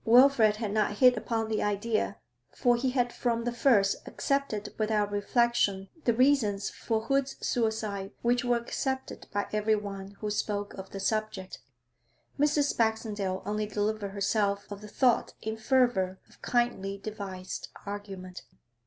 [0.03, 2.17] Wilfrid had not hit upon the idea,
[2.55, 8.43] for he had from the first accepted without reflection the reasons for Hood's suicide which
[8.43, 11.59] were accepted by everyone who spoke of the subject.
[12.39, 12.75] Mrs.
[12.75, 18.41] Baxendale only delivered herself of the thought in fervour of kindly devised argument.